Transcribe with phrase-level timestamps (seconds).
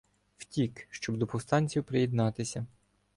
[0.37, 2.65] Втік, щоб до повстанців приєднатися.